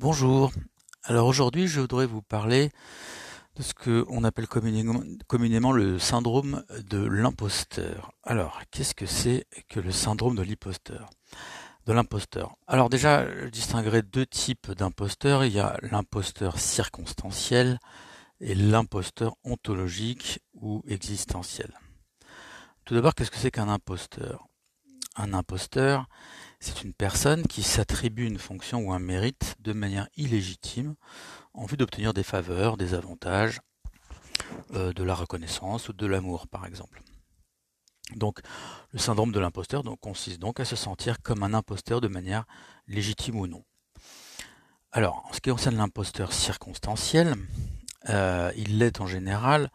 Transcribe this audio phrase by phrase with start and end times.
[0.00, 0.52] Bonjour.
[1.02, 2.70] Alors aujourd'hui, je voudrais vous parler
[3.56, 8.12] de ce que on appelle communément, communément le syndrome de l'imposteur.
[8.22, 11.10] Alors, qu'est-ce que c'est que le syndrome de l'imposteur?
[11.84, 12.54] De l'imposteur.
[12.68, 15.44] Alors déjà, je distinguerai deux types d'imposteurs.
[15.44, 17.80] Il y a l'imposteur circonstanciel
[18.38, 21.76] et l'imposteur ontologique ou existentiel.
[22.84, 24.46] Tout d'abord, qu'est-ce que c'est qu'un imposteur?
[25.16, 26.06] Un imposteur,
[26.60, 30.94] c'est une personne qui s'attribue une fonction ou un mérite de manière illégitime
[31.54, 33.60] en vue d'obtenir des faveurs, des avantages,
[34.74, 37.02] euh, de la reconnaissance ou de l'amour par exemple.
[38.16, 38.40] Donc
[38.90, 42.44] le syndrome de l'imposteur consiste donc à se sentir comme un imposteur de manière
[42.86, 43.64] légitime ou non.
[44.90, 47.34] Alors, en ce qui concerne l'imposteur circonstanciel,
[48.08, 49.70] euh, il l'est en général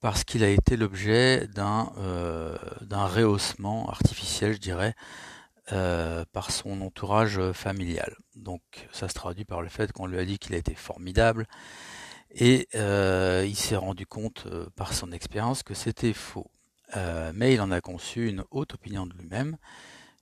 [0.00, 2.56] parce qu'il a été l'objet d'un euh,
[2.90, 4.94] rehaussement artificiel, je dirais,
[5.72, 8.14] euh, par son entourage familial.
[8.36, 8.62] Donc
[8.92, 11.48] ça se traduit par le fait qu'on lui a dit qu'il a été formidable
[12.30, 16.52] et euh, il s'est rendu compte euh, par son expérience que c'était faux.
[17.34, 19.56] mais il en a conçu une haute opinion de lui-même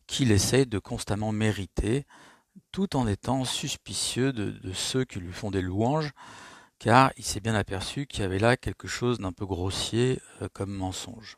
[0.07, 2.07] qu'il essaye de constamment mériter
[2.73, 6.13] tout en étant suspicieux de ceux qui lui font des louanges
[6.79, 10.21] car il s'est bien aperçu qu'il y avait là quelque chose d'un peu grossier
[10.55, 11.37] comme mensonge.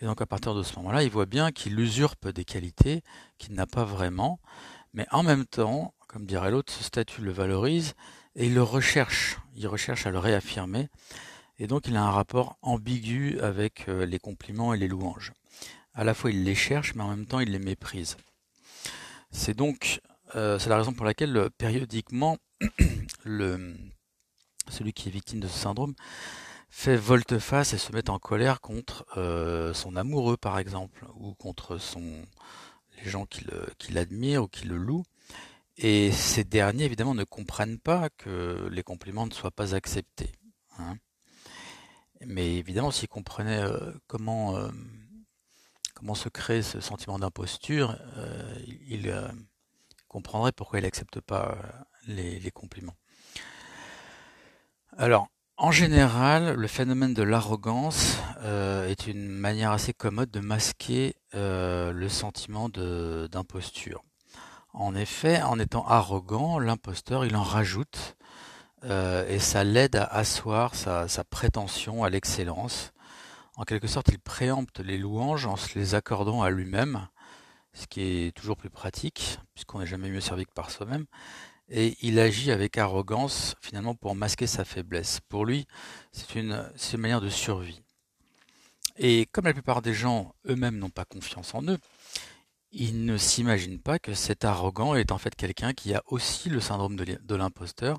[0.00, 3.02] Et donc à partir de ce moment-là, il voit bien qu'il usurpe des qualités
[3.38, 4.38] qu'il n'a pas vraiment,
[4.92, 7.94] mais en même temps, comme dirait l'autre, ce statut le valorise
[8.36, 9.38] et il le recherche.
[9.56, 10.88] Il recherche à le réaffirmer.
[11.58, 15.32] Et donc il a un rapport ambigu avec euh, les compliments et les louanges.
[15.92, 18.16] À la fois il les cherche, mais en même temps il les méprise.
[19.32, 20.00] C'est donc
[20.36, 22.38] euh, c'est la raison pour laquelle euh, périodiquement
[23.24, 23.74] le,
[24.70, 25.94] celui qui est victime de ce syndrome
[26.70, 31.78] fait volte-face et se met en colère contre euh, son amoureux par exemple, ou contre
[33.02, 33.46] les gens qui,
[33.90, 35.04] l'admirent ou qui le louent.
[35.76, 40.32] Et ces derniers évidemment ne comprennent pas que les compliments ne soient pas acceptés.
[40.78, 40.96] Hein.
[42.26, 44.68] Mais évidemment, s'ils comprenaient euh, comment, euh,
[45.94, 47.96] comment se crée ce sentiment d'imposture,
[48.66, 49.14] ils
[50.08, 51.56] comprendraient pourquoi il n'accepte pas
[52.08, 52.96] les, les compliments.
[54.96, 61.16] Alors, en général, le phénomène de l'arrogance euh, est une manière assez commode de masquer
[61.34, 64.04] euh, le sentiment d'imposture.
[64.72, 68.16] En effet, en étant arrogant, l'imposteur, il en rajoute
[68.84, 72.92] euh, et ça l'aide à asseoir sa, sa prétention à l'excellence.
[73.56, 77.08] En quelque sorte, il préempte les louanges en se les accordant à lui-même,
[77.72, 81.06] ce qui est toujours plus pratique, puisqu'on n'est jamais mieux servi que par soi-même
[81.70, 85.20] et il agit avec arrogance finalement pour masquer sa faiblesse.
[85.28, 85.66] Pour lui,
[86.12, 87.82] c'est une, manière de survie.
[88.96, 91.78] Et comme la plupart des gens eux-mêmes n'ont pas confiance en eux,
[92.70, 96.60] ils ne s'imaginent pas que cet arrogant est en fait quelqu'un qui a aussi le
[96.60, 97.98] syndrome de l'imposteur.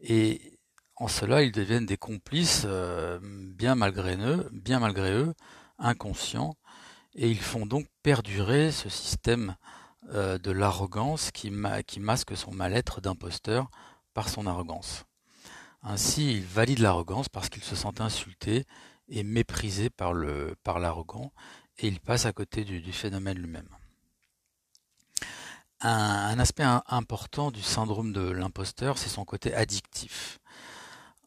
[0.00, 0.58] Et
[0.96, 5.34] en cela, ils deviennent des complices euh, bien malgré eux,
[5.78, 6.54] inconscients,
[7.14, 9.56] et ils font donc perdurer ce système
[10.12, 13.70] euh, de l'arrogance qui, masque son mal-être d'imposteur
[14.12, 15.04] par son arrogance.
[15.82, 18.64] Ainsi, il valide l'arrogance parce qu'il se sent insulté
[19.08, 21.32] et méprisé par l'arrogant
[21.78, 23.68] et il passe à côté du, phénomène lui-même.
[25.80, 30.38] Un, aspect important du syndrome de l'imposteur, c'est son côté addictif.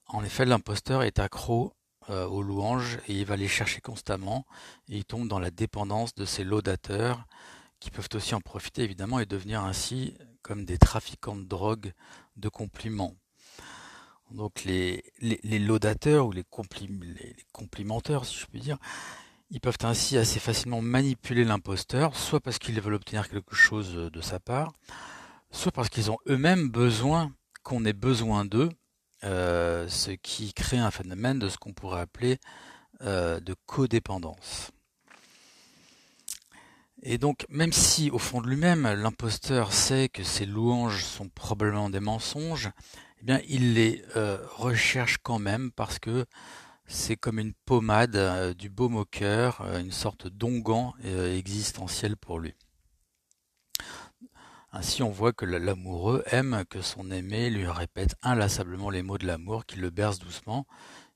[0.08, 1.74] En effet, l'imposteur est accro
[2.10, 4.46] euh, aux louanges et il va les chercher constamment
[4.88, 7.26] et il tombe dans la dépendance de ses laudateurs
[7.80, 11.94] qui peuvent aussi en profiter évidemment et devenir ainsi comme des trafiquants de drogue
[12.36, 13.16] de compliments.
[14.32, 16.44] Donc les, les, laudateurs ou les,
[17.02, 18.78] les, complimenteurs, si je puis dire,
[19.50, 24.22] ils peuvent ainsi assez facilement manipuler l'imposteur, soit parce qu'ils veulent obtenir quelque chose de
[24.22, 24.74] sa part,
[25.52, 27.32] soit parce qu'ils ont eux-mêmes besoin
[27.64, 28.70] qu'on ait besoin d'eux,
[29.24, 32.38] euh, ce qui crée un phénomène de ce qu'on pourrait appeler
[33.02, 34.72] euh, de codépendance.
[37.10, 41.90] Et donc, même si au fond de lui-même, l'imposteur sait que ses louanges sont probablement
[41.90, 42.70] des mensonges,
[43.22, 46.26] eh bien, il les euh, recherche quand même parce que
[46.86, 52.40] c'est comme une pommade euh, du baume au cœur, euh, une sorte d'onguent existentiel pour
[52.40, 52.56] lui.
[54.74, 59.26] Ainsi, on voit que l'amoureux aime que son aimé lui répète inlassablement les mots de
[59.26, 60.68] l'amour, qu'il le berce doucement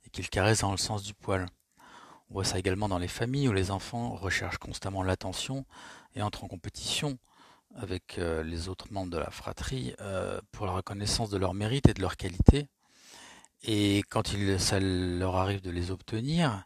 [0.05, 1.47] et qu'il caresse dans le sens du poil.
[2.31, 5.65] On voit ça également dans les familles où les enfants recherchent constamment l'attention
[6.15, 7.17] et entrent en compétition
[7.75, 11.89] avec euh, les autres membres de la fratrie euh, pour la reconnaissance de leur mérite
[11.89, 12.69] et de leur qualité.
[13.63, 16.63] Et quand ça leur arrive de les obtenir,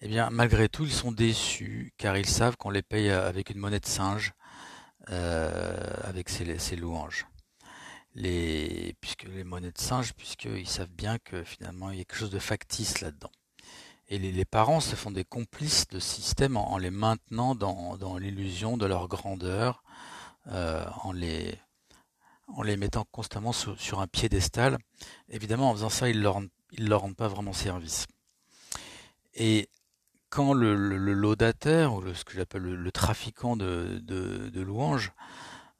[0.00, 3.58] eh bien, malgré tout, ils sont déçus car ils savent qu'on les paye avec une
[3.58, 4.32] monnaie de singe,
[5.10, 7.28] euh, avec ces, louanges.
[8.16, 12.18] les, puisque les monnaies de singes, puisqu'ils savent bien que finalement il y a quelque
[12.18, 13.30] chose de factice là-dedans.
[14.10, 18.86] Et les, parents se font des complices de système en, les maintenant dans, l'illusion de
[18.86, 19.82] leur grandeur,
[20.46, 21.58] euh, en, les,
[22.46, 24.78] en les mettant constamment sur, un piédestal.
[25.28, 28.06] Évidemment, en faisant ça, ils ne leur, rendent pas vraiment service.
[29.34, 29.68] Et
[30.30, 34.00] quand le, le, laudataire, ou ce que j'appelle le, trafiquant de,
[34.54, 35.12] louanges,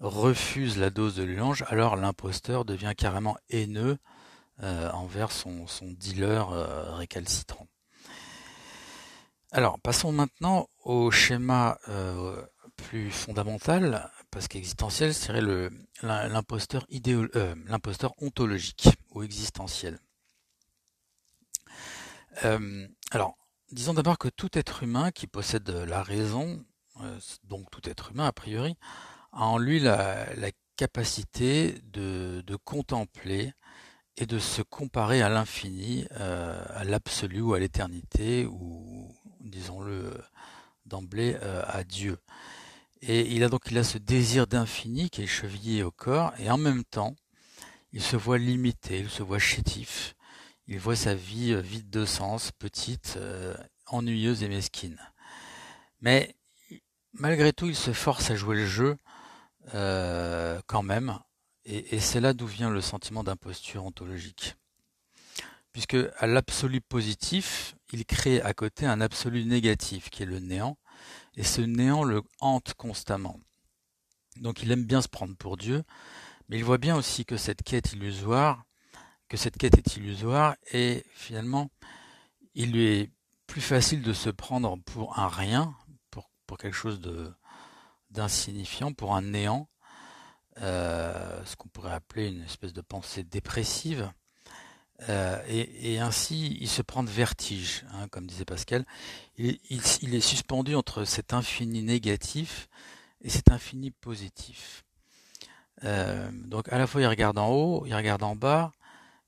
[0.00, 3.96] refuse la dose de louange, alors l'imposteur devient carrément haineux
[4.62, 7.66] euh, envers son, son dealer euh, récalcitrant.
[9.50, 12.44] Alors, passons maintenant au schéma euh,
[12.76, 15.42] plus fondamental, parce qu'existentiel serait
[16.02, 16.86] l'imposteur
[17.66, 19.98] l'imposteur ontologique ou existentiel.
[23.10, 23.38] alors,
[23.70, 26.64] Disons d'abord que tout être humain qui possède la raison,
[27.02, 28.78] euh, donc tout être humain a priori,
[29.32, 30.26] a en lui la,
[30.76, 33.52] capacité de, contempler
[34.16, 39.12] et de se comparer à l'infini, euh, à l'absolu ou à l'éternité, ou
[39.48, 40.12] disons-le
[40.86, 42.18] d'emblée euh, à Dieu.
[43.00, 46.50] Et il a donc il a ce désir d'infini qui est chevillé au corps, et
[46.50, 47.14] en même temps,
[47.92, 50.14] il se voit limité, il se voit chétif,
[50.66, 53.54] il voit sa vie euh, vide de sens, petite, euh,
[53.86, 54.98] ennuyeuse et mesquine.
[56.00, 56.34] Mais
[57.12, 58.96] malgré tout, il se force à jouer le jeu
[59.74, 61.18] euh, quand même,
[61.64, 64.56] et, c'est là d'où vient le sentiment d'imposture ontologique.
[65.78, 70.76] Puisque à l'absolu positif, il crée à côté un absolu négatif qui est le néant,
[71.36, 73.38] et ce néant le hante constamment.
[74.38, 75.84] Donc il aime bien se prendre pour Dieu,
[76.48, 78.64] mais il voit bien aussi que cette quête illusoire
[79.28, 81.70] que cette quête est illusoire et finalement
[82.54, 83.12] il lui est
[83.46, 85.76] plus facile de se prendre pour un rien,
[86.10, 87.00] pour, quelque chose
[88.10, 89.68] d'insignifiant, pour un néant,
[90.60, 94.10] euh, ce qu'on pourrait appeler une espèce de pensée dépressive.
[95.08, 98.84] Euh, et, ainsi, il se prend de vertige, hein, comme disait Pascal.
[99.36, 102.68] Il, il, est suspendu entre cet infini négatif
[103.20, 104.84] et cet infini positif.
[105.84, 108.72] Euh, donc à la fois il regarde en haut, il regarde en bas,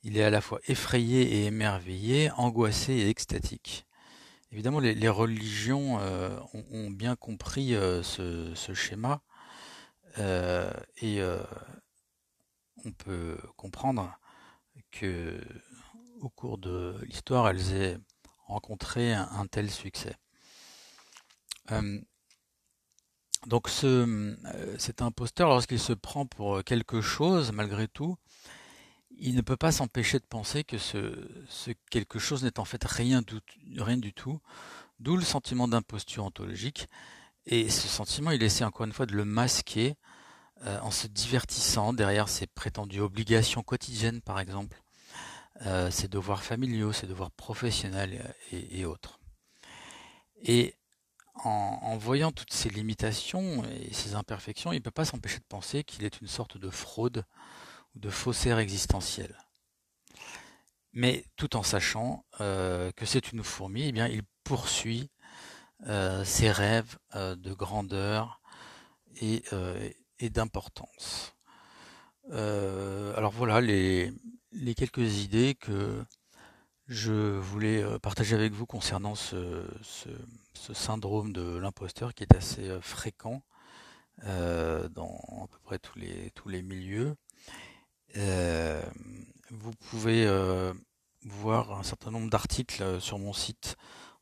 [0.02, 3.87] il est à la fois effrayé et émerveillé, angoissé et extatique.
[4.52, 6.37] Évidemment, les, religions euh,
[6.72, 9.22] ont, bien compris euh, ce, schéma
[10.19, 11.20] euh, et
[12.84, 14.19] on peut comprendre
[14.91, 15.41] que
[16.21, 17.99] au cours de l'histoire, elles aient
[18.47, 20.17] rencontré un, tel succès.
[23.47, 24.37] donc ce,
[24.79, 28.17] cet imposteur, lorsqu'il se prend pour quelque chose, malgré tout,
[29.21, 30.99] il ne peut pas s'empêcher de penser que ce,
[31.91, 34.41] quelque chose n'est en fait rien du tout,
[34.99, 36.89] d'où le sentiment d'imposture ontologique.
[37.47, 39.97] Et ce sentiment, il essaie encore une fois de le masquer
[40.67, 44.83] euh, en se divertissant derrière ses prétendues obligations quotidiennes, par exemple,
[45.62, 49.21] euh, ses devoirs familiaux, ses devoirs professionnels et, autres.
[50.43, 50.75] Et
[51.45, 55.83] en, voyant toutes ces limitations et ces imperfections, il ne peut pas s'empêcher de penser
[55.83, 57.25] qu'il est une sorte de fraude
[57.95, 59.35] ou de faussaire existentiel.
[60.93, 65.11] Mais tout en sachant euh, que c'est une fourmi, eh bien, il poursuit
[66.25, 68.43] ses rêves de grandeur
[69.23, 69.43] et,
[70.28, 71.34] d'importance.
[72.31, 74.12] alors voilà les,
[74.77, 76.05] quelques idées que
[76.89, 79.65] je voulais partager avec vous concernant ce,
[80.74, 83.43] syndrome de l'imposteur qui est assez fréquent
[84.24, 87.17] dans à peu près tous les, tous les milieux.
[88.17, 88.82] Euh,
[89.50, 90.72] vous pouvez euh,
[91.22, 93.77] voir un certain nombre d'articles euh, sur mon site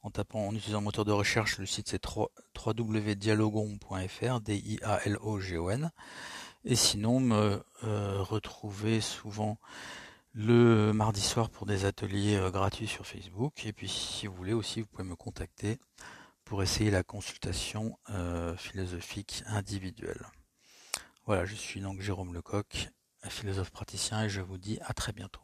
[0.09, 1.59] en tapant, en utilisant un moteur de recherche.
[1.59, 5.93] Le site c'est www.dialogon.fr, D-I-A-L-O-G-O-N.
[6.65, 9.59] Et sinon, me retrouver souvent
[10.33, 13.67] le mardi soir pour des ateliers gratuits sur Facebook.
[13.67, 15.79] Et puis, si vous voulez aussi, vous pouvez me contacter
[16.45, 17.99] pour essayer la consultation
[18.57, 20.25] philosophique individuelle.
[21.27, 22.89] Voilà, je suis donc Jérôme Lecoq
[23.29, 25.43] philosophe praticien et je vous dis à très bientôt.